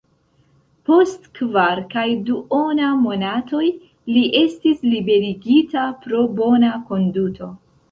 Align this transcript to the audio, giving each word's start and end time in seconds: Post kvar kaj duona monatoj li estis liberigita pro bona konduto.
Post 0.89 1.27
kvar 1.39 1.81
kaj 1.91 2.05
duona 2.29 2.87
monatoj 3.03 3.63
li 4.15 4.25
estis 4.41 4.83
liberigita 4.89 5.87
pro 6.07 6.25
bona 6.43 6.75
konduto. 6.91 7.55